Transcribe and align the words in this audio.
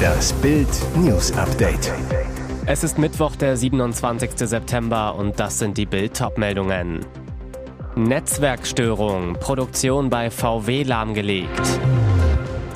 Das 0.00 0.32
Bild 0.34 0.68
News 0.96 1.32
Update. 1.36 1.92
Es 2.66 2.84
ist 2.84 2.98
Mittwoch, 2.98 3.36
der 3.36 3.56
27. 3.56 4.30
September 4.36 5.14
und 5.14 5.38
das 5.40 5.58
sind 5.58 5.76
die 5.76 5.86
Bild 5.86 6.22
meldungen 6.36 7.04
Netzwerkstörung, 7.96 9.34
Produktion 9.34 10.10
bei 10.10 10.30
VW 10.30 10.84
lahmgelegt. 10.84 11.80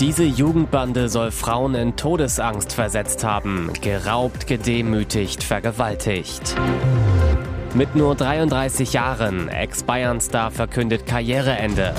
Diese 0.00 0.24
Jugendbande 0.24 1.08
soll 1.08 1.30
Frauen 1.30 1.74
in 1.76 1.94
Todesangst 1.94 2.72
versetzt 2.72 3.22
haben, 3.22 3.70
geraubt, 3.80 4.48
gedemütigt, 4.48 5.44
vergewaltigt. 5.44 6.56
Mit 7.74 7.94
nur 7.94 8.16
33 8.16 8.92
Jahren, 8.92 9.48
Ex-Bayern-Star 9.48 10.50
verkündet 10.50 11.06
Karriereende. 11.06 11.94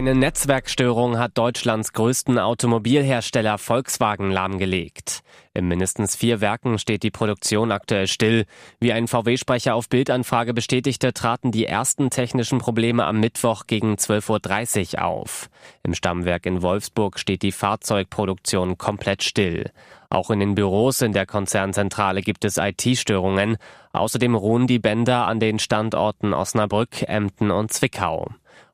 Eine 0.00 0.14
Netzwerkstörung 0.14 1.18
hat 1.18 1.36
Deutschlands 1.36 1.92
größten 1.92 2.38
Automobilhersteller 2.38 3.58
Volkswagen 3.58 4.30
lahmgelegt. 4.30 5.20
In 5.52 5.68
mindestens 5.68 6.16
vier 6.16 6.40
Werken 6.40 6.78
steht 6.78 7.02
die 7.02 7.10
Produktion 7.10 7.70
aktuell 7.70 8.06
still. 8.06 8.46
Wie 8.78 8.94
ein 8.94 9.08
VW-Sprecher 9.08 9.74
auf 9.74 9.90
Bildanfrage 9.90 10.54
bestätigte, 10.54 11.12
traten 11.12 11.52
die 11.52 11.66
ersten 11.66 12.08
technischen 12.08 12.60
Probleme 12.60 13.04
am 13.04 13.20
Mittwoch 13.20 13.66
gegen 13.66 13.96
12.30 13.96 14.94
Uhr 14.94 15.04
auf. 15.04 15.50
Im 15.82 15.92
Stammwerk 15.92 16.46
in 16.46 16.62
Wolfsburg 16.62 17.18
steht 17.18 17.42
die 17.42 17.52
Fahrzeugproduktion 17.52 18.78
komplett 18.78 19.22
still. 19.22 19.70
Auch 20.08 20.30
in 20.30 20.40
den 20.40 20.54
Büros 20.54 21.02
in 21.02 21.12
der 21.12 21.26
Konzernzentrale 21.26 22.22
gibt 22.22 22.46
es 22.46 22.56
IT-Störungen. 22.56 23.58
Außerdem 23.92 24.34
ruhen 24.34 24.66
die 24.66 24.78
Bänder 24.78 25.26
an 25.26 25.40
den 25.40 25.58
Standorten 25.58 26.32
Osnabrück, 26.32 27.02
Emden 27.02 27.50
und 27.50 27.70
Zwickau. 27.70 28.30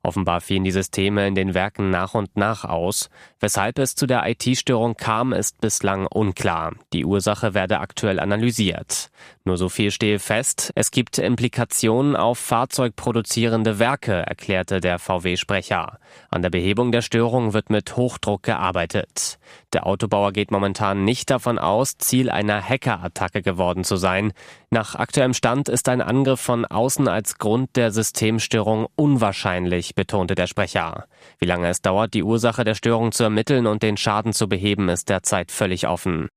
Offenbar 0.07 0.39
fielen 0.39 0.63
die 0.63 0.71
Systeme 0.71 1.27
in 1.27 1.35
den 1.35 1.53
Werken 1.53 1.89
nach 1.89 2.13
und 2.13 2.37
nach 2.37 2.63
aus. 2.63 3.09
Weshalb 3.41 3.77
es 3.77 3.93
zu 3.93 4.07
der 4.07 4.25
IT-Störung 4.25 4.95
kam, 4.95 5.33
ist 5.33 5.59
bislang 5.59 6.07
unklar. 6.07 6.75
Die 6.93 7.03
Ursache 7.03 7.53
werde 7.53 7.81
aktuell 7.81 8.21
analysiert. 8.21 9.11
Nur 9.43 9.57
so 9.57 9.67
viel 9.67 9.91
stehe 9.91 10.19
fest, 10.19 10.71
es 10.75 10.91
gibt 10.91 11.17
Implikationen 11.17 12.15
auf 12.15 12.39
fahrzeugproduzierende 12.39 13.79
Werke, 13.79 14.13
erklärte 14.13 14.79
der 14.79 14.97
VW-Sprecher. 14.97 15.99
An 16.29 16.41
der 16.41 16.51
Behebung 16.51 16.93
der 16.93 17.01
Störung 17.01 17.51
wird 17.51 17.69
mit 17.69 17.97
Hochdruck 17.97 18.43
gearbeitet. 18.43 19.39
Der 19.73 19.85
Autobauer 19.85 20.31
geht 20.31 20.49
momentan 20.49 21.03
nicht 21.03 21.29
davon 21.29 21.59
aus, 21.59 21.97
Ziel 21.97 22.29
einer 22.29 22.61
Hackerattacke 22.61 23.41
geworden 23.41 23.83
zu 23.83 23.97
sein. 23.97 24.31
Nach 24.71 24.95
aktuellem 24.95 25.33
Stand 25.33 25.67
ist 25.67 25.89
ein 25.89 26.01
Angriff 26.01 26.39
von 26.39 26.65
außen 26.65 27.07
als 27.09 27.37
Grund 27.37 27.75
der 27.75 27.91
Systemstörung 27.91 28.87
unwahrscheinlich, 28.95 29.93
betonte 29.93 30.35
der 30.35 30.47
Sprecher. 30.47 31.05
Wie 31.39 31.45
lange 31.45 31.67
es 31.67 31.81
dauert, 31.81 32.13
die 32.13 32.23
Ursache 32.23 32.63
der 32.63 32.75
Störung 32.75 33.11
zu 33.11 33.23
ermitteln 33.23 33.67
und 33.67 33.83
den 33.83 33.97
Schaden 33.97 34.31
zu 34.31 34.47
beheben, 34.47 34.87
ist 34.87 35.09
derzeit 35.09 35.51
völlig 35.51 35.87
offen. 35.87 36.29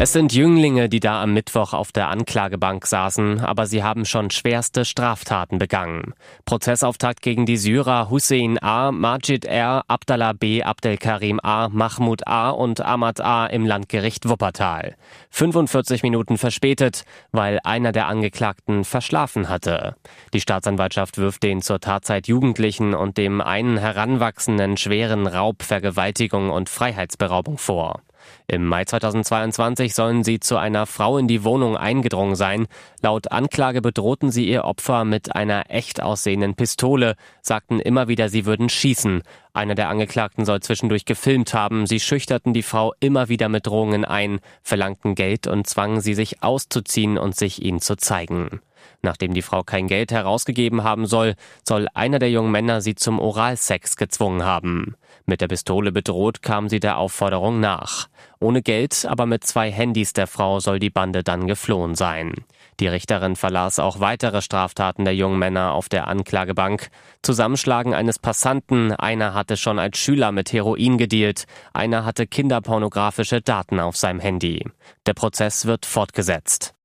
Es 0.00 0.12
sind 0.12 0.32
Jünglinge, 0.32 0.88
die 0.88 1.00
da 1.00 1.20
am 1.20 1.34
Mittwoch 1.34 1.72
auf 1.72 1.90
der 1.90 2.06
Anklagebank 2.06 2.86
saßen, 2.86 3.40
aber 3.40 3.66
sie 3.66 3.82
haben 3.82 4.04
schon 4.04 4.30
schwerste 4.30 4.84
Straftaten 4.84 5.58
begangen. 5.58 6.14
Prozessauftakt 6.44 7.20
gegen 7.20 7.46
die 7.46 7.56
Syrer 7.56 8.08
Hussein 8.08 8.62
A., 8.62 8.92
Majid 8.92 9.44
R., 9.44 9.82
Abdallah 9.88 10.34
B., 10.34 10.62
Abdelkarim 10.62 11.40
A., 11.42 11.68
Mahmoud 11.68 12.28
A. 12.28 12.50
und 12.50 12.80
Ahmad 12.80 13.20
A. 13.20 13.46
im 13.46 13.66
Landgericht 13.66 14.28
Wuppertal. 14.28 14.94
45 15.30 16.04
Minuten 16.04 16.38
verspätet, 16.38 17.04
weil 17.32 17.58
einer 17.64 17.90
der 17.90 18.06
Angeklagten 18.06 18.84
verschlafen 18.84 19.48
hatte. 19.48 19.96
Die 20.32 20.40
Staatsanwaltschaft 20.40 21.18
wirft 21.18 21.42
den 21.42 21.60
zur 21.60 21.80
Tatzeit 21.80 22.28
Jugendlichen 22.28 22.94
und 22.94 23.18
dem 23.18 23.40
einen 23.40 23.78
Heranwachsenden 23.78 24.76
schweren 24.76 25.26
Raub, 25.26 25.64
Vergewaltigung 25.64 26.50
und 26.50 26.68
Freiheitsberaubung 26.68 27.58
vor. 27.58 28.00
Im 28.46 28.64
Mai 28.66 28.84
2022 28.84 29.94
sollen 29.94 30.24
sie 30.24 30.40
zu 30.40 30.56
einer 30.56 30.86
Frau 30.86 31.18
in 31.18 31.28
die 31.28 31.44
Wohnung 31.44 31.76
eingedrungen 31.76 32.34
sein. 32.34 32.66
Laut 33.02 33.30
Anklage 33.30 33.82
bedrohten 33.82 34.30
sie 34.30 34.48
ihr 34.48 34.64
Opfer 34.64 35.04
mit 35.04 35.34
einer 35.34 35.70
echt 35.70 36.02
aussehenden 36.02 36.54
Pistole, 36.54 37.16
sagten 37.42 37.80
immer 37.80 38.08
wieder, 38.08 38.28
sie 38.28 38.46
würden 38.46 38.68
schießen. 38.68 39.22
Einer 39.52 39.74
der 39.74 39.88
Angeklagten 39.88 40.44
soll 40.44 40.60
zwischendurch 40.60 41.04
gefilmt 41.04 41.52
haben. 41.54 41.86
Sie 41.86 42.00
schüchterten 42.00 42.52
die 42.52 42.62
Frau 42.62 42.94
immer 43.00 43.28
wieder 43.28 43.48
mit 43.48 43.66
Drohungen 43.66 44.04
ein, 44.04 44.40
verlangten 44.62 45.14
Geld 45.14 45.46
und 45.46 45.66
zwangen 45.66 46.00
sie, 46.00 46.14
sich 46.14 46.42
auszuziehen 46.42 47.18
und 47.18 47.34
sich 47.34 47.62
ihnen 47.62 47.80
zu 47.80 47.96
zeigen. 47.96 48.60
Nachdem 49.02 49.34
die 49.34 49.42
Frau 49.42 49.62
kein 49.62 49.86
Geld 49.86 50.12
herausgegeben 50.12 50.84
haben 50.84 51.06
soll, 51.06 51.34
soll 51.66 51.88
einer 51.94 52.18
der 52.18 52.30
jungen 52.30 52.50
Männer 52.50 52.80
sie 52.80 52.94
zum 52.94 53.18
Oralsex 53.18 53.96
gezwungen 53.96 54.44
haben. 54.44 54.96
Mit 55.26 55.40
der 55.40 55.48
Pistole 55.48 55.92
bedroht 55.92 56.42
kam 56.42 56.68
sie 56.68 56.80
der 56.80 56.96
Aufforderung 56.96 57.60
nach. 57.60 58.08
Ohne 58.40 58.62
Geld, 58.62 59.04
aber 59.06 59.26
mit 59.26 59.44
zwei 59.44 59.70
Handys 59.70 60.12
der 60.12 60.26
Frau 60.26 60.60
soll 60.60 60.78
die 60.78 60.90
Bande 60.90 61.22
dann 61.22 61.46
geflohen 61.46 61.94
sein. 61.94 62.32
Die 62.80 62.86
Richterin 62.86 63.34
verlas 63.34 63.78
auch 63.78 63.98
weitere 63.98 64.40
Straftaten 64.40 65.04
der 65.04 65.14
jungen 65.14 65.38
Männer 65.38 65.72
auf 65.72 65.88
der 65.88 66.06
Anklagebank. 66.06 66.88
Zusammenschlagen 67.22 67.92
eines 67.92 68.18
Passanten, 68.18 68.92
einer 68.92 69.34
hatte 69.34 69.56
schon 69.56 69.78
als 69.78 69.98
Schüler 69.98 70.30
mit 70.30 70.52
Heroin 70.52 70.96
gedealt, 70.96 71.44
einer 71.72 72.04
hatte 72.04 72.26
kinderpornografische 72.26 73.40
Daten 73.40 73.80
auf 73.80 73.96
seinem 73.96 74.20
Handy. 74.20 74.64
Der 75.06 75.14
Prozess 75.14 75.66
wird 75.66 75.86
fortgesetzt. 75.86 76.77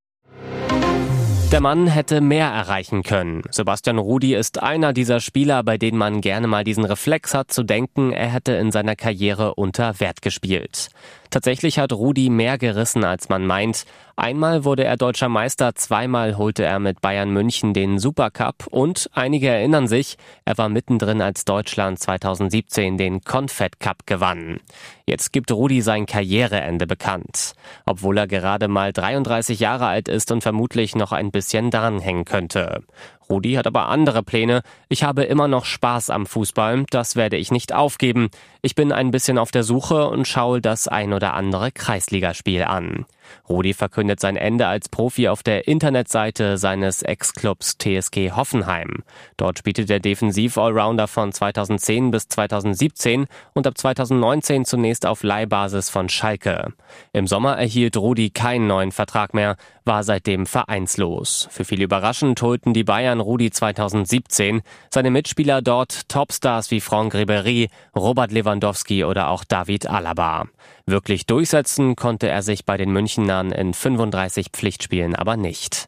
Der 1.54 1.60
Mann 1.60 1.86
hätte 1.86 2.20
mehr 2.20 2.48
erreichen 2.48 3.04
können. 3.04 3.42
Sebastian 3.48 3.98
Rudi 3.98 4.34
ist 4.34 4.60
einer 4.60 4.92
dieser 4.92 5.20
Spieler, 5.20 5.62
bei 5.62 5.78
denen 5.78 5.96
man 5.96 6.20
gerne 6.20 6.48
mal 6.48 6.64
diesen 6.64 6.84
Reflex 6.84 7.32
hat 7.32 7.52
zu 7.52 7.62
denken, 7.62 8.10
er 8.10 8.32
hätte 8.32 8.54
in 8.54 8.72
seiner 8.72 8.96
Karriere 8.96 9.54
unter 9.54 10.00
Wert 10.00 10.20
gespielt. 10.20 10.88
Tatsächlich 11.30 11.78
hat 11.78 11.92
Rudi 11.92 12.28
mehr 12.28 12.58
gerissen, 12.58 13.04
als 13.04 13.28
man 13.28 13.46
meint. 13.46 13.84
Einmal 14.16 14.64
wurde 14.64 14.84
er 14.84 14.96
deutscher 14.96 15.28
Meister, 15.28 15.74
zweimal 15.74 16.38
holte 16.38 16.64
er 16.64 16.78
mit 16.78 17.00
Bayern 17.00 17.30
München 17.30 17.74
den 17.74 17.98
Supercup 17.98 18.68
und 18.70 19.10
einige 19.12 19.48
erinnern 19.48 19.88
sich, 19.88 20.16
er 20.44 20.56
war 20.56 20.68
mittendrin, 20.68 21.20
als 21.20 21.44
Deutschland 21.44 21.98
2017 21.98 22.96
den 22.96 23.22
Confed 23.22 23.80
Cup 23.80 24.06
gewann. 24.06 24.60
Jetzt 25.04 25.32
gibt 25.32 25.50
Rudi 25.50 25.82
sein 25.82 26.06
Karriereende 26.06 26.86
bekannt. 26.86 27.54
Obwohl 27.86 28.16
er 28.16 28.28
gerade 28.28 28.68
mal 28.68 28.92
33 28.92 29.58
Jahre 29.58 29.88
alt 29.88 30.08
ist 30.08 30.30
und 30.30 30.42
vermutlich 30.42 30.94
noch 30.94 31.10
ein 31.10 31.32
bisschen 31.32 31.72
dranhängen 31.72 32.24
könnte. 32.24 32.84
Rudi 33.28 33.54
hat 33.54 33.66
aber 33.66 33.88
andere 33.88 34.22
Pläne. 34.22 34.62
Ich 34.88 35.02
habe 35.02 35.24
immer 35.24 35.48
noch 35.48 35.64
Spaß 35.64 36.10
am 36.10 36.26
Fußball, 36.26 36.84
das 36.90 37.16
werde 37.16 37.36
ich 37.36 37.50
nicht 37.50 37.72
aufgeben. 37.72 38.28
Ich 38.62 38.76
bin 38.76 38.92
ein 38.92 39.10
bisschen 39.10 39.38
auf 39.38 39.50
der 39.50 39.64
Suche 39.64 40.08
und 40.08 40.28
schaue 40.28 40.60
das 40.60 40.86
ein 40.86 41.12
oder 41.12 41.34
andere 41.34 41.72
Kreisligaspiel 41.72 42.62
an. 42.62 43.06
Rudi 43.48 43.74
verkündet 43.74 44.20
sein 44.20 44.36
Ende 44.36 44.66
als 44.66 44.88
Profi 44.88 45.28
auf 45.28 45.42
der 45.42 45.68
Internetseite 45.68 46.58
seines 46.58 47.02
Ex-Clubs 47.02 47.78
TSG 47.78 48.32
Hoffenheim. 48.32 49.02
Dort 49.36 49.58
spielte 49.58 49.84
der 49.84 50.00
Defensiv-Allrounder 50.00 51.08
von 51.08 51.32
2010 51.32 52.10
bis 52.10 52.28
2017 52.28 53.26
und 53.54 53.66
ab 53.66 53.76
2019 53.76 54.64
zunächst 54.64 55.06
auf 55.06 55.22
Leihbasis 55.22 55.90
von 55.90 56.08
Schalke. 56.08 56.72
Im 57.12 57.26
Sommer 57.26 57.56
erhielt 57.56 57.96
Rudi 57.96 58.30
keinen 58.30 58.66
neuen 58.66 58.92
Vertrag 58.92 59.34
mehr, 59.34 59.56
war 59.84 60.04
seitdem 60.04 60.46
vereinslos. 60.46 61.48
Für 61.50 61.64
viele 61.64 61.84
überraschend 61.84 62.40
holten 62.42 62.74
die 62.74 62.84
Bayern 62.84 63.20
Rudi 63.20 63.50
2017. 63.50 64.62
Seine 64.90 65.10
Mitspieler 65.10 65.62
dort 65.62 66.08
Topstars 66.08 66.70
wie 66.70 66.80
Franck 66.80 67.14
Ribéry, 67.14 67.68
Robert 67.94 68.32
Lewandowski 68.32 69.04
oder 69.04 69.28
auch 69.28 69.44
David 69.44 69.88
Alaba. 69.88 70.46
Wirklich 70.86 71.26
durchsetzen 71.26 71.96
konnte 71.96 72.28
er 72.28 72.42
sich 72.42 72.64
bei 72.64 72.76
den 72.76 72.90
Münchnern 72.90 73.52
in 73.52 73.74
35 73.74 74.48
Pflichtspielen 74.52 75.14
aber 75.14 75.36
nicht. 75.36 75.86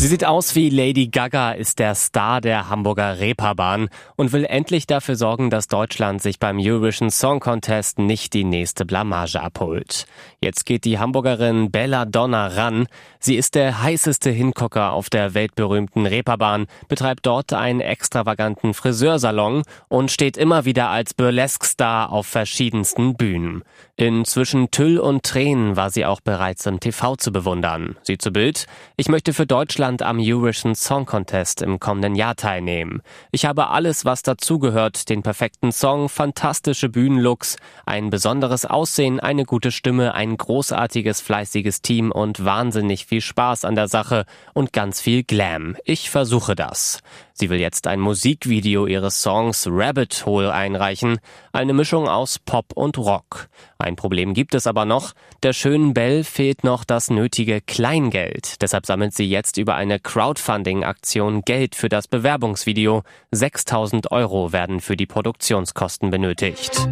Sie 0.00 0.06
sieht 0.06 0.24
aus 0.24 0.54
wie 0.54 0.70
Lady 0.70 1.08
Gaga, 1.08 1.52
ist 1.52 1.78
der 1.78 1.94
Star 1.94 2.40
der 2.40 2.70
Hamburger 2.70 3.18
Reeperbahn 3.18 3.90
und 4.16 4.32
will 4.32 4.46
endlich 4.46 4.86
dafür 4.86 5.14
sorgen, 5.14 5.50
dass 5.50 5.68
Deutschland 5.68 6.22
sich 6.22 6.38
beim 6.38 6.58
Eurovision 6.58 7.10
Song 7.10 7.38
Contest 7.38 7.98
nicht 7.98 8.32
die 8.32 8.44
nächste 8.44 8.86
Blamage 8.86 9.42
abholt. 9.42 10.06
Jetzt 10.40 10.64
geht 10.64 10.86
die 10.86 10.98
Hamburgerin 10.98 11.70
Bella 11.70 12.06
Donna 12.06 12.46
ran. 12.46 12.86
Sie 13.18 13.36
ist 13.36 13.54
der 13.54 13.82
heißeste 13.82 14.30
Hingucker 14.30 14.92
auf 14.92 15.10
der 15.10 15.34
weltberühmten 15.34 16.06
Reeperbahn, 16.06 16.64
betreibt 16.88 17.26
dort 17.26 17.52
einen 17.52 17.82
extravaganten 17.82 18.72
Friseursalon 18.72 19.64
und 19.88 20.10
steht 20.10 20.38
immer 20.38 20.64
wieder 20.64 20.88
als 20.88 21.12
Burlesque-Star 21.12 22.10
auf 22.10 22.26
verschiedensten 22.26 23.16
Bühnen. 23.16 23.64
Inzwischen 23.96 24.70
Tüll 24.70 24.98
und 24.98 25.24
Tränen 25.24 25.76
war 25.76 25.90
sie 25.90 26.06
auch 26.06 26.22
bereits 26.22 26.64
im 26.64 26.80
TV 26.80 27.16
zu 27.16 27.32
bewundern. 27.32 27.96
Sie 28.02 28.16
zu 28.16 28.30
Bild, 28.30 28.66
ich 28.96 29.10
möchte 29.10 29.34
für 29.34 29.44
Deutschland 29.44 29.89
am 29.98 30.18
Eurovision 30.20 30.74
Song 30.76 31.04
Contest 31.04 31.60
im 31.62 31.80
kommenden 31.80 32.14
Jahr 32.14 32.36
teilnehmen. 32.36 33.02
Ich 33.32 33.44
habe 33.44 33.68
alles, 33.68 34.04
was 34.04 34.22
dazugehört, 34.22 35.08
den 35.08 35.22
perfekten 35.22 35.72
Song, 35.72 36.08
fantastische 36.08 36.88
Bühnenlooks, 36.88 37.56
ein 37.86 38.08
besonderes 38.10 38.64
Aussehen, 38.64 39.18
eine 39.18 39.44
gute 39.44 39.72
Stimme, 39.72 40.14
ein 40.14 40.36
großartiges, 40.36 41.20
fleißiges 41.20 41.82
Team 41.82 42.12
und 42.12 42.44
wahnsinnig 42.44 43.06
viel 43.06 43.20
Spaß 43.20 43.64
an 43.64 43.74
der 43.74 43.88
Sache 43.88 44.24
und 44.54 44.72
ganz 44.72 45.00
viel 45.00 45.24
Glam. 45.24 45.76
Ich 45.84 46.08
versuche 46.08 46.54
das. 46.54 47.00
Sie 47.40 47.48
will 47.48 47.58
jetzt 47.58 47.86
ein 47.86 48.00
Musikvideo 48.00 48.84
ihres 48.84 49.22
Songs 49.22 49.66
Rabbit 49.66 50.26
Hole 50.26 50.52
einreichen, 50.52 51.20
eine 51.52 51.72
Mischung 51.72 52.06
aus 52.06 52.38
Pop 52.38 52.74
und 52.74 52.98
Rock. 52.98 53.48
Ein 53.78 53.96
Problem 53.96 54.34
gibt 54.34 54.54
es 54.54 54.66
aber 54.66 54.84
noch. 54.84 55.14
Der 55.42 55.54
schönen 55.54 55.94
Belle 55.94 56.24
fehlt 56.24 56.64
noch 56.64 56.84
das 56.84 57.08
nötige 57.08 57.62
Kleingeld. 57.62 58.60
Deshalb 58.60 58.84
sammelt 58.84 59.14
sie 59.14 59.24
jetzt 59.24 59.56
über 59.56 59.74
eine 59.74 59.98
Crowdfunding-Aktion 59.98 61.40
Geld 61.40 61.74
für 61.76 61.88
das 61.88 62.08
Bewerbungsvideo. 62.08 63.04
6000 63.30 64.12
Euro 64.12 64.52
werden 64.52 64.82
für 64.82 64.98
die 64.98 65.06
Produktionskosten 65.06 66.10
benötigt. 66.10 66.86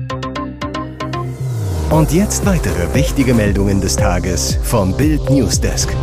Und 1.91 2.11
jetzt 2.11 2.47
weitere 2.47 2.95
wichtige 2.95 3.35
Meldungen 3.35 3.83
des 3.83 3.97
Tages 3.97 4.59
vom 4.63 4.97
Bild 4.97 5.29
Newsdesk. 5.29 5.95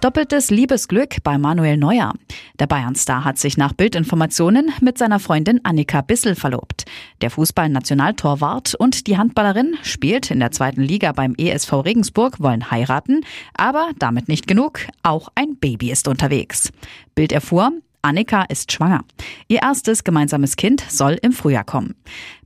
Doppeltes 0.00 0.50
Liebesglück 0.50 1.24
bei 1.24 1.38
Manuel 1.38 1.76
Neuer. 1.76 2.12
Der 2.60 2.68
Bayernstar 2.68 3.24
hat 3.24 3.36
sich 3.36 3.56
nach 3.56 3.72
Bildinformationen 3.72 4.70
mit 4.80 4.96
seiner 4.96 5.18
Freundin 5.18 5.60
Annika 5.64 6.02
Bissel 6.02 6.36
verlobt. 6.36 6.84
Der 7.20 7.30
Fußball-Nationaltorwart 7.30 8.76
und 8.76 9.08
die 9.08 9.18
Handballerin 9.18 9.76
spielt 9.82 10.30
in 10.30 10.38
der 10.38 10.52
zweiten 10.52 10.82
Liga 10.82 11.10
beim 11.10 11.34
ESV 11.36 11.72
Regensburg, 11.84 12.38
wollen 12.38 12.70
heiraten, 12.70 13.24
aber 13.54 13.90
damit 13.98 14.28
nicht 14.28 14.46
genug. 14.46 14.86
Auch 15.02 15.30
ein 15.34 15.56
Baby 15.56 15.90
ist 15.90 16.06
unterwegs. 16.06 16.70
Bild 17.16 17.32
erfuhr, 17.32 17.72
Annika 18.02 18.42
ist 18.48 18.72
schwanger. 18.72 19.04
Ihr 19.48 19.62
erstes 19.62 20.04
gemeinsames 20.04 20.56
Kind 20.56 20.84
soll 20.88 21.18
im 21.22 21.32
Frühjahr 21.32 21.64
kommen. 21.64 21.94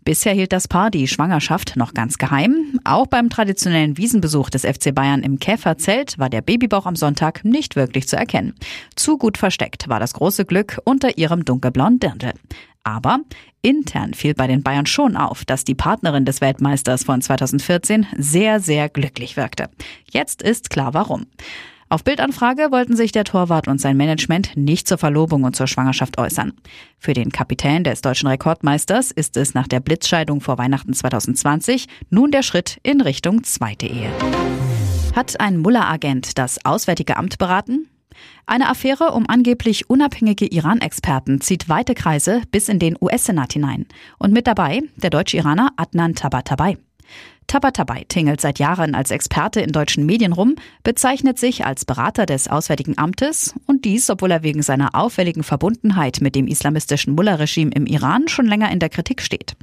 Bisher 0.04 0.32
hielt 0.32 0.52
das 0.52 0.66
Paar 0.66 0.90
die 0.90 1.06
Schwangerschaft 1.06 1.76
noch 1.76 1.94
ganz 1.94 2.18
geheim. 2.18 2.80
Auch 2.82 3.06
beim 3.06 3.30
traditionellen 3.30 3.96
Wiesenbesuch 3.96 4.50
des 4.50 4.62
FC 4.62 4.92
Bayern 4.92 5.22
im 5.22 5.38
Käferzelt 5.38 6.18
war 6.18 6.28
der 6.28 6.42
Babybauch 6.42 6.86
am 6.86 6.96
Sonntag 6.96 7.44
nicht 7.44 7.76
wirklich 7.76 8.08
zu 8.08 8.16
erkennen. 8.16 8.54
Zu 8.96 9.16
gut 9.16 9.38
versteckt 9.38 9.88
war 9.88 10.00
das 10.00 10.14
große 10.14 10.44
Glück 10.44 10.80
unter 10.84 11.18
ihrem 11.18 11.44
dunkelblauen 11.44 12.00
Dirndl. 12.00 12.32
Aber 12.82 13.20
intern 13.62 14.12
fiel 14.12 14.34
bei 14.34 14.48
den 14.48 14.64
Bayern 14.64 14.86
schon 14.86 15.16
auf, 15.16 15.44
dass 15.44 15.62
die 15.62 15.76
Partnerin 15.76 16.24
des 16.24 16.40
Weltmeisters 16.40 17.04
von 17.04 17.20
2014 17.20 18.06
sehr, 18.16 18.58
sehr 18.58 18.88
glücklich 18.88 19.36
wirkte. 19.36 19.70
Jetzt 20.10 20.42
ist 20.42 20.68
klar 20.68 20.94
warum. 20.94 21.26
Auf 21.92 22.04
Bildanfrage 22.04 22.68
wollten 22.70 22.96
sich 22.96 23.12
der 23.12 23.24
Torwart 23.24 23.68
und 23.68 23.78
sein 23.78 23.98
Management 23.98 24.56
nicht 24.56 24.88
zur 24.88 24.96
Verlobung 24.96 25.44
und 25.44 25.54
zur 25.54 25.66
Schwangerschaft 25.66 26.16
äußern. 26.16 26.54
Für 26.96 27.12
den 27.12 27.30
Kapitän 27.30 27.84
des 27.84 28.00
deutschen 28.00 28.28
Rekordmeisters 28.28 29.10
ist 29.10 29.36
es 29.36 29.52
nach 29.52 29.68
der 29.68 29.80
Blitzscheidung 29.80 30.40
vor 30.40 30.56
Weihnachten 30.56 30.94
2020 30.94 31.88
nun 32.08 32.30
der 32.30 32.42
Schritt 32.42 32.78
in 32.82 33.02
Richtung 33.02 33.44
zweite 33.44 33.88
Ehe. 33.88 34.10
Hat 35.14 35.38
ein 35.38 35.58
Muller-Agent 35.58 36.38
das 36.38 36.64
Auswärtige 36.64 37.18
Amt 37.18 37.36
beraten? 37.36 37.90
Eine 38.46 38.70
Affäre 38.70 39.10
um 39.12 39.28
angeblich 39.28 39.90
unabhängige 39.90 40.46
Iran-Experten 40.46 41.42
zieht 41.42 41.68
weite 41.68 41.92
Kreise 41.92 42.40
bis 42.50 42.70
in 42.70 42.78
den 42.78 42.96
US-Senat 43.02 43.52
hinein. 43.52 43.84
Und 44.18 44.32
mit 44.32 44.46
dabei 44.46 44.80
der 44.96 45.10
deutsche 45.10 45.36
Iraner 45.36 45.74
Adnan 45.76 46.14
Tabatabai. 46.14 46.78
Tabatabai 47.46 48.04
tingelt 48.08 48.40
seit 48.40 48.58
Jahren 48.58 48.94
als 48.94 49.10
Experte 49.10 49.60
in 49.60 49.72
deutschen 49.72 50.06
Medien 50.06 50.32
rum, 50.32 50.56
bezeichnet 50.84 51.38
sich 51.38 51.66
als 51.66 51.84
Berater 51.84 52.24
des 52.24 52.48
Auswärtigen 52.48 52.96
Amtes 52.96 53.54
und 53.66 53.84
dies, 53.84 54.08
obwohl 54.08 54.30
er 54.30 54.42
wegen 54.42 54.62
seiner 54.62 54.94
auffälligen 54.94 55.42
Verbundenheit 55.42 56.20
mit 56.22 56.34
dem 56.34 56.46
islamistischen 56.46 57.14
Mullah-Regime 57.14 57.72
im 57.72 57.86
Iran 57.86 58.28
schon 58.28 58.46
länger 58.46 58.70
in 58.70 58.78
der 58.78 58.88
Kritik 58.88 59.20
steht. 59.20 59.54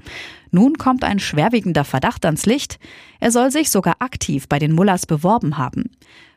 Nun 0.51 0.77
kommt 0.77 1.03
ein 1.03 1.19
schwerwiegender 1.19 1.83
Verdacht 1.83 2.25
ans 2.25 2.45
Licht. 2.45 2.79
Er 3.19 3.31
soll 3.31 3.49
sich 3.49 3.71
sogar 3.71 3.95
aktiv 3.99 4.47
bei 4.47 4.59
den 4.59 4.73
Mullahs 4.73 5.05
beworben 5.05 5.57
haben. 5.57 5.89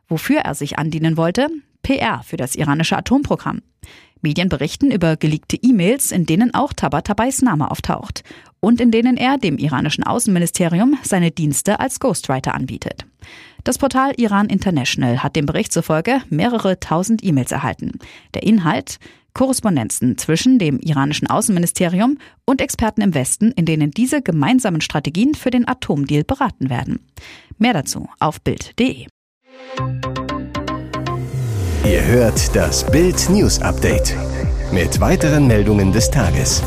Wofür 0.09 0.41
er 0.41 0.55
sich 0.55 0.79
andienen 0.79 1.17
wollte? 1.17 1.49
PR 1.83 2.23
für 2.23 2.37
das 2.37 2.55
iranische 2.55 2.97
Atomprogramm. 2.97 3.63
Medien 4.21 4.49
berichten 4.49 4.91
über 4.91 5.17
geleakte 5.17 5.57
E-Mails, 5.57 6.13
in 6.13 6.27
denen 6.27 6.55
auch 6.55 6.73
Tabatabais 6.73 7.43
Name 7.43 7.71
auftaucht 7.71 8.23
und 8.61 8.81
in 8.81 8.93
denen 8.93 9.17
er 9.17 9.37
dem 9.37 9.59
iranischen 9.59 10.05
Außenministerium 10.05 10.97
seine 11.03 11.33
Dienste 11.33 11.81
als 11.81 11.99
Ghostwriter 11.99 12.55
anbietet. 12.55 13.05
Das 13.65 13.79
Portal 13.79 14.13
Iran 14.17 14.49
International 14.49 15.23
hat 15.23 15.37
dem 15.37 15.47
Bericht 15.47 15.73
zufolge 15.73 16.23
mehrere 16.31 16.79
tausend 16.81 17.25
E-Mails 17.25 17.53
erhalten. 17.53 17.93
Der 18.35 18.45
Inhalt 18.45 18.99
Korrespondenzen 19.35 20.19
zwischen 20.19 20.59
dem 20.59 20.79
iranischen 20.79 21.27
Außenministerium 21.29 22.19
und 22.45 22.61
Experten 22.61 23.01
im 23.01 23.15
Westen, 23.15 23.51
in 23.53 23.65
denen 23.65 23.91
diese 23.91 24.21
gemeinsamen 24.23 24.81
Strategien 24.81 25.35
für 25.35 25.51
den 25.51 25.67
Atomdeal 25.67 26.25
beraten 26.25 26.71
werden. 26.71 27.01
Mehr 27.59 27.73
dazu 27.73 28.09
auf 28.19 28.41
Bild.de. 28.43 29.07
Ihr 31.85 32.05
hört 32.05 32.55
das 32.55 32.89
Bild 32.89 33.29
News 33.29 33.61
Update 33.61 34.15
mit 34.71 35.01
weiteren 35.01 35.49
Meldungen 35.49 35.93
des 35.93 36.09
Tages. 36.09 36.63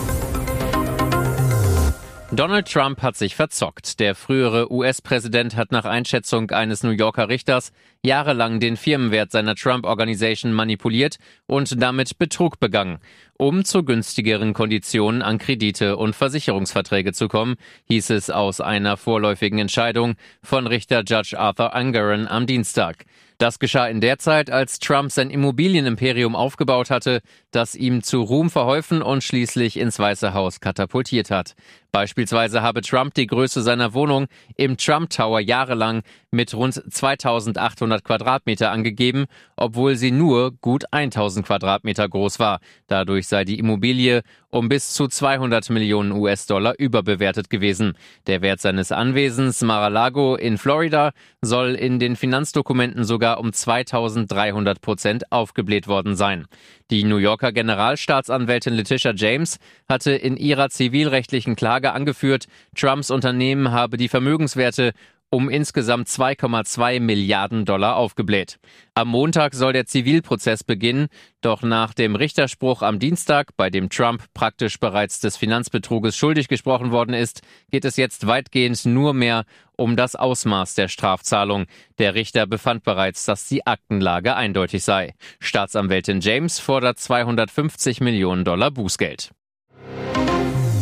Donald 2.33 2.69
Trump 2.69 3.01
hat 3.01 3.15
sich 3.15 3.33
verzockt. 3.33 4.01
Der 4.01 4.13
frühere 4.13 4.69
US-Präsident 4.69 5.55
hat 5.55 5.71
nach 5.71 5.85
Einschätzung 5.85 6.51
eines 6.51 6.83
New 6.83 6.89
Yorker 6.89 7.29
Richters 7.29 7.71
jahrelang 8.03 8.59
den 8.59 8.75
Firmenwert 8.75 9.31
seiner 9.31 9.55
Trump 9.55 9.85
Organization 9.85 10.51
manipuliert 10.51 11.15
und 11.47 11.81
damit 11.81 12.17
Betrug 12.17 12.59
begangen. 12.59 12.99
Um 13.37 13.63
zu 13.63 13.83
günstigeren 13.83 14.53
Konditionen 14.53 15.21
an 15.21 15.37
Kredite 15.37 15.95
und 15.95 16.13
Versicherungsverträge 16.13 17.13
zu 17.13 17.29
kommen, 17.29 17.55
hieß 17.85 18.09
es 18.09 18.29
aus 18.29 18.59
einer 18.59 18.97
vorläufigen 18.97 19.59
Entscheidung 19.59 20.15
von 20.43 20.67
Richter 20.67 21.03
Judge 21.07 21.39
Arthur 21.39 21.73
Ungeron 21.73 22.27
am 22.27 22.47
Dienstag. 22.47 23.05
Das 23.37 23.59
geschah 23.59 23.87
in 23.87 23.99
der 23.99 24.17
Zeit, 24.17 24.49
als 24.49 24.79
Trump 24.79 25.11
sein 25.11 25.29
Immobilienimperium 25.29 26.37
aufgebaut 26.37 26.89
hatte, 26.89 27.21
das 27.51 27.75
ihm 27.75 28.01
zu 28.01 28.21
Ruhm 28.21 28.49
verholfen 28.49 29.01
und 29.01 29.25
schließlich 29.25 29.77
ins 29.77 29.99
Weiße 29.99 30.33
Haus 30.33 30.61
katapultiert 30.61 31.31
hat. 31.31 31.53
Beispielsweise 31.91 32.61
habe 32.61 32.81
Trump 32.81 33.13
die 33.13 33.27
Größe 33.27 33.61
seiner 33.61 33.93
Wohnung 33.93 34.27
im 34.55 34.77
Trump 34.77 35.09
Tower 35.09 35.41
jahrelang 35.41 36.03
mit 36.35 36.53
rund 36.53 36.73
2800 36.73 38.03
Quadratmeter 38.03 38.71
angegeben, 38.71 39.25
obwohl 39.55 39.95
sie 39.95 40.11
nur 40.11 40.51
gut 40.51 40.83
1000 40.91 41.45
Quadratmeter 41.45 42.07
groß 42.07 42.39
war. 42.39 42.59
Dadurch 42.87 43.27
sei 43.27 43.45
die 43.45 43.57
Immobilie 43.57 44.21
um 44.55 44.69
bis 44.69 44.93
zu 44.93 45.07
200 45.07 45.69
Millionen 45.69 46.13
US-Dollar 46.13 46.75
überbewertet 46.77 47.49
gewesen. 47.49 47.93
Der 48.25 48.41
Wert 48.41 48.61
seines 48.61 48.91
Anwesens 48.93 49.61
Mar-a-Lago 49.61 50.35
in 50.35 50.57
Florida 50.57 51.11
soll 51.41 51.75
in 51.75 51.99
den 51.99 52.15
Finanzdokumenten 52.15 53.03
sogar 53.03 53.41
um 53.41 53.51
2300 53.51 54.79
Prozent 54.79 55.31
aufgebläht 55.31 55.87
worden 55.87 56.15
sein. 56.15 56.45
Die 56.89 57.03
New 57.03 57.17
Yorker 57.17 57.51
Generalstaatsanwältin 57.51 58.73
Letitia 58.73 59.13
James 59.13 59.57
hatte 59.89 60.11
in 60.11 60.37
ihrer 60.37 60.69
zivilrechtlichen 60.69 61.57
Klage 61.57 61.91
angeführt, 61.91 62.45
Trumps 62.75 63.11
Unternehmen 63.11 63.71
habe 63.71 63.97
die 63.97 64.07
Vermögenswerte 64.07 64.93
um 65.35 65.49
insgesamt 65.49 66.07
2,2 66.07 67.01
Milliarden 67.01 67.65
Dollar 67.65 67.97
aufgebläht. 67.97 68.57
Am 68.93 69.09
Montag 69.09 69.53
soll 69.53 69.73
der 69.73 69.85
Zivilprozess 69.85 70.63
beginnen, 70.63 71.07
doch 71.41 71.61
nach 71.61 71.93
dem 71.93 72.15
Richterspruch 72.15 72.81
am 72.81 72.99
Dienstag, 72.99 73.49
bei 73.57 73.69
dem 73.69 73.89
Trump 73.89 74.23
praktisch 74.33 74.79
bereits 74.79 75.19
des 75.19 75.35
Finanzbetruges 75.35 76.15
schuldig 76.15 76.47
gesprochen 76.47 76.91
worden 76.91 77.13
ist, 77.13 77.41
geht 77.69 77.83
es 77.83 77.97
jetzt 77.97 78.27
weitgehend 78.27 78.85
nur 78.85 79.13
mehr 79.13 79.43
um 79.75 79.97
das 79.97 80.15
Ausmaß 80.15 80.73
der 80.75 80.87
Strafzahlung. 80.87 81.65
Der 81.97 82.15
Richter 82.15 82.47
befand 82.47 82.85
bereits, 82.85 83.25
dass 83.25 83.49
die 83.49 83.67
Aktenlage 83.67 84.37
eindeutig 84.37 84.85
sei. 84.85 85.15
Staatsanwältin 85.41 86.21
James 86.21 86.59
fordert 86.59 86.97
250 86.97 87.99
Millionen 87.99 88.45
Dollar 88.45 88.71
Bußgeld. 88.71 89.31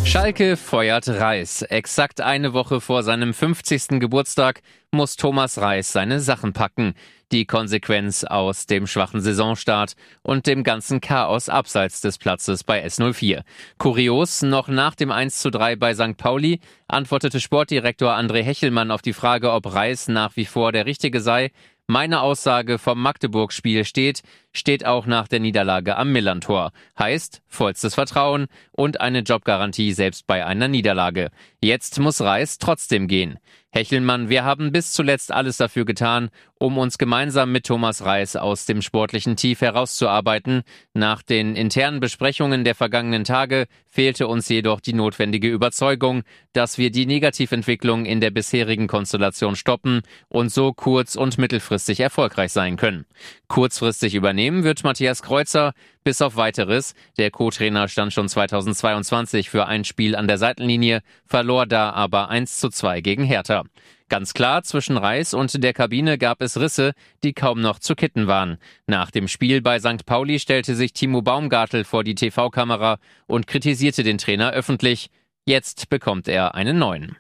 Schalke 0.06 0.58
feuert 0.58 1.08
Reis. 1.08 1.62
Exakt 1.64 2.22
eine 2.22 2.54
Woche 2.54 2.82
vor 2.82 3.04
seinem 3.04 3.34
50. 3.34 4.00
Geburtstag 4.00 4.62
muss 4.92 5.16
Thomas 5.16 5.58
Reis 5.58 5.92
seine 5.92 6.20
Sachen 6.20 6.54
packen. 6.54 6.94
Die 7.32 7.46
Konsequenz 7.46 8.24
aus 8.24 8.68
dem 8.68 8.86
schwachen 8.86 9.22
Saisonstart 9.22 9.96
und 10.22 10.46
dem 10.46 10.64
ganzen 10.64 11.02
Chaos 11.02 11.50
abseits 11.50 12.02
des 12.02 12.18
Platzes 12.20 12.64
bei 12.64 12.86
S04. 12.86 13.42
Kurios, 13.80 14.44
noch 14.44 14.68
nach 14.68 14.94
dem 14.94 15.12
1 15.12 15.40
zu 15.40 15.50
3 15.50 15.78
bei 15.78 15.96
St. 15.96 16.18
Pauli 16.18 16.60
antwortete 16.88 17.40
Sportdirektor 17.40 18.14
André 18.14 18.44
Hechelmann 18.44 18.92
auf 18.92 19.02
die 19.02 19.14
Frage, 19.14 19.52
ob 19.52 19.74
Reis 19.74 20.10
nach 20.10 20.36
wie 20.36 20.46
vor 20.46 20.72
der 20.72 20.86
Richtige 20.86 21.22
sei, 21.22 21.52
meine 21.88 22.22
Aussage 22.22 22.78
vom 22.80 23.02
Magdeburg-Spiel 23.02 23.84
steht, 23.84 24.22
steht 24.54 24.86
auch 24.86 25.06
nach 25.06 25.28
der 25.28 25.40
Niederlage 25.40 25.98
am 25.98 26.12
Millantor. 26.12 26.72
Heißt, 26.98 27.42
vollstes 27.48 27.96
Vertrauen 27.96 28.48
und 28.72 29.02
eine 29.02 29.20
Jobgarantie 29.20 29.92
selbst 29.92 30.28
bei 30.28 30.46
einer 30.46 30.68
Niederlage. 30.68 31.32
Jetzt 31.62 32.00
muss 32.00 32.22
Reis 32.22 32.60
trotzdem 32.60 33.08
gehen. 33.08 33.40
Hechelmann, 33.76 34.30
wir 34.30 34.44
haben 34.44 34.72
bis 34.72 34.92
zuletzt 34.92 35.32
alles 35.32 35.58
dafür 35.58 35.84
getan, 35.84 36.30
um 36.60 36.78
uns 36.78 37.00
gemeinsam 37.00 37.52
mit 37.52 37.66
Thomas 37.66 38.06
Reis 38.06 38.36
aus 38.36 38.68
dem 38.68 38.84
sportlichen 38.84 39.36
Tief 39.36 39.62
herauszuarbeiten. 39.62 40.62
Nach 40.94 41.24
den 41.24 41.56
internen 41.56 42.00
Besprechungen 42.00 42.66
der 42.66 42.76
vergangenen 42.76 43.24
Tage 43.24 43.66
fehlte 43.88 44.28
uns 44.28 44.48
jedoch 44.48 44.80
die 44.80 44.94
notwendige 44.94 45.50
Überzeugung, 45.50 46.22
dass 46.54 46.78
wir 46.78 46.92
die 46.92 47.08
Negativentwicklung 47.08 48.06
in 48.06 48.22
der 48.22 48.30
bisherigen 48.30 48.86
Konstellation 48.86 49.56
stoppen 49.56 50.02
und 50.28 50.50
so 50.50 50.72
kurz- 50.72 51.16
und 51.16 51.40
mittelfristig 51.40 52.00
erfolgreich 52.00 52.52
sein 52.52 52.78
können. 52.78 53.06
Kurzfristig 53.48 54.14
übernehmen 54.14 54.43
übernehmen 54.44 54.64
wird 54.66 54.84
Matthias 54.84 55.22
Kreuzer 55.22 55.72
bis 56.04 56.22
auf 56.22 56.36
weiteres. 56.36 56.96
Der 57.18 57.32
Co-Trainer 57.32 57.88
stand 57.88 58.12
schon 58.12 58.28
2022 58.28 59.50
für 59.50 59.68
ein 59.68 59.86
Spiel 59.86 60.18
an 60.18 60.28
der 60.28 60.38
Seitenlinie, 60.38 61.02
verlor 61.26 61.66
da 61.66 61.92
aber 61.92 62.30
1 62.30 62.58
zu 62.58 62.70
2 62.70 63.00
gegen 63.00 63.24
Hertha. 63.24 63.64
Ganz 64.10 64.34
klar, 64.34 64.64
zwischen 64.64 64.98
Reis 64.98 65.34
und 65.34 65.64
der 65.64 65.74
Kabine 65.74 66.18
gab 66.18 66.42
es 66.42 66.60
Risse, 66.60 66.92
die 67.24 67.32
kaum 67.32 67.62
noch 67.62 67.80
zu 67.80 67.96
kitten 67.96 68.28
waren. 68.28 68.58
Nach 68.86 69.12
dem 69.12 69.30
Spiel 69.30 69.62
bei 69.62 69.80
St. 69.80 70.06
Pauli 70.06 70.40
stellte 70.40 70.76
sich 70.76 70.92
Timo 70.92 71.22
Baumgartel 71.22 71.86
vor 71.86 72.04
die 72.04 72.16
TV-Kamera 72.16 72.98
und 73.28 73.48
kritisierte 73.48 74.04
den 74.04 74.18
Trainer 74.18 74.52
öffentlich. 74.52 75.08
Jetzt 75.46 75.90
bekommt 75.90 76.28
er 76.28 76.54
einen 76.54 76.78
neuen. 76.78 77.16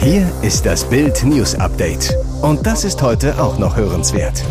Hier 0.00 0.32
ist 0.42 0.64
das 0.64 0.88
Bild 0.88 1.22
News 1.24 1.54
Update. 1.54 2.14
Und 2.44 2.66
das 2.66 2.84
ist 2.84 3.00
heute 3.00 3.42
auch 3.42 3.58
noch 3.58 3.74
hörenswert. 3.74 4.44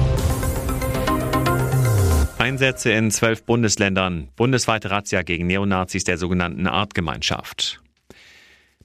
Einsätze 2.39 2.91
in 2.91 3.11
zwölf 3.11 3.43
Bundesländern, 3.43 4.29
bundesweite 4.35 4.89
Razzia 4.89 5.21
gegen 5.21 5.45
Neonazis 5.45 6.03
der 6.03 6.17
sogenannten 6.17 6.65
Artgemeinschaft. 6.65 7.81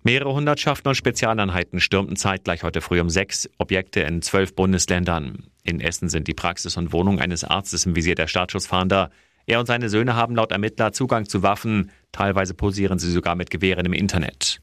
Mehrere 0.02 0.34
Hundertschaften 0.34 0.90
und 0.90 0.94
Spezialeinheiten 0.94 1.80
stürmten 1.80 2.16
zeitgleich 2.16 2.62
heute 2.64 2.82
früh 2.82 3.00
um 3.00 3.08
sechs 3.08 3.48
Objekte 3.56 4.00
in 4.00 4.20
zwölf 4.20 4.54
Bundesländern. 4.54 5.44
In 5.64 5.80
Essen 5.80 6.10
sind 6.10 6.28
die 6.28 6.34
Praxis 6.34 6.76
und 6.76 6.92
Wohnung 6.92 7.18
eines 7.18 7.44
Arztes 7.44 7.86
im 7.86 7.96
Visier 7.96 8.14
der 8.14 8.26
Staatsschutzfahnder. 8.26 9.08
Er 9.46 9.58
und 9.58 9.64
seine 9.64 9.88
Söhne 9.88 10.16
haben 10.16 10.36
laut 10.36 10.52
Ermittler 10.52 10.92
Zugang 10.92 11.26
zu 11.26 11.42
Waffen. 11.42 11.92
Teilweise 12.12 12.52
posieren 12.52 12.98
sie 12.98 13.10
sogar 13.10 13.36
mit 13.36 13.48
Gewehren 13.48 13.86
im 13.86 13.94
Internet. 13.94 14.60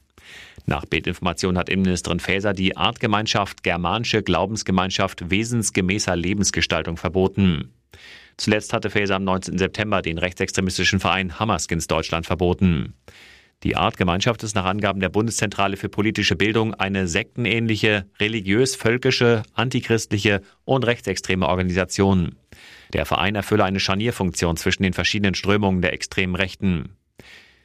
Nach 0.66 0.84
Bildinformation 0.84 1.56
hat 1.58 1.68
Innenministerin 1.68 2.20
Faeser 2.20 2.52
die 2.52 2.76
Artgemeinschaft 2.76 3.62
Germanische 3.62 4.22
Glaubensgemeinschaft 4.22 5.30
wesensgemäßer 5.30 6.16
Lebensgestaltung 6.16 6.96
verboten. 6.96 7.72
Zuletzt 8.36 8.72
hatte 8.72 8.90
Faeser 8.90 9.16
am 9.16 9.24
19. 9.24 9.58
September 9.58 10.02
den 10.02 10.18
rechtsextremistischen 10.18 11.00
Verein 11.00 11.38
Hammerskins 11.38 11.86
Deutschland 11.86 12.26
verboten. 12.26 12.94
Die 13.62 13.76
Artgemeinschaft 13.76 14.42
ist 14.42 14.54
nach 14.54 14.66
Angaben 14.66 15.00
der 15.00 15.08
Bundeszentrale 15.08 15.78
für 15.78 15.88
politische 15.88 16.36
Bildung 16.36 16.74
eine 16.74 17.08
sektenähnliche, 17.08 18.04
religiös-völkische, 18.20 19.44
antichristliche 19.54 20.42
und 20.64 20.84
rechtsextreme 20.84 21.48
Organisation. 21.48 22.36
Der 22.92 23.06
Verein 23.06 23.34
erfülle 23.34 23.64
eine 23.64 23.80
Scharnierfunktion 23.80 24.56
zwischen 24.56 24.82
den 24.82 24.92
verschiedenen 24.92 25.34
Strömungen 25.34 25.80
der 25.80 25.94
extremen 25.94 26.34
Rechten. 26.34 26.90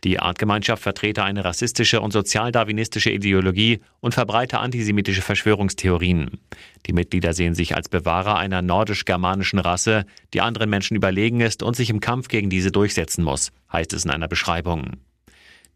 Die 0.04 0.20
Artgemeinschaft 0.20 0.82
vertrete 0.82 1.24
eine 1.24 1.46
rassistische 1.46 2.02
und 2.02 2.12
sozialdarwinistische 2.12 3.12
Ideologie 3.12 3.82
und 4.00 4.16
verbreite 4.16 4.58
antisemitische 4.60 5.22
Verschwörungstheorien. 5.22 6.40
Die 6.88 6.94
Mitglieder 6.94 7.34
sehen 7.34 7.54
sich 7.54 7.76
als 7.76 7.88
Bewahrer 7.88 8.38
einer 8.38 8.64
nordisch-germanischen 8.64 9.60
Rasse, 9.60 10.06
die 10.34 10.42
anderen 10.42 10.72
Menschen 10.72 10.98
überlegen 10.98 11.42
ist 11.42 11.62
und 11.62 11.76
sich 11.76 11.92
im 11.92 12.00
Kampf 12.00 12.30
gegen 12.30 12.50
diese 12.50 12.72
durchsetzen 12.72 13.24
muss, 13.24 13.52
heißt 13.72 13.94
es 13.94 14.06
in 14.06 14.12
einer 14.12 14.28
Beschreibung. 14.28 14.98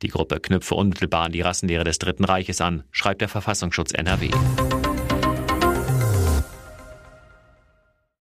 Die 0.02 0.10
Gruppe 0.10 0.40
knüpfe 0.40 0.74
unmittelbar 0.74 1.26
an 1.26 1.32
die 1.32 1.42
Rassenlehre 1.42 1.84
des 1.84 2.00
Dritten 2.00 2.26
Reiches 2.26 2.62
an, 2.62 2.84
schreibt 2.92 3.22
der 3.22 3.30
Verfassungsschutz 3.30 3.94
NRW. 3.94 4.32